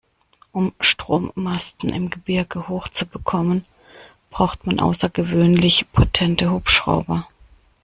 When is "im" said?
1.91-2.09